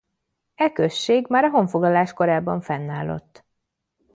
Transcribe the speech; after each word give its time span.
E 0.55 0.71
község 0.71 1.27
már 1.29 1.43
a 1.43 1.49
honfoglalás 1.49 2.13
korában 2.13 2.61
fennállott. 2.61 3.45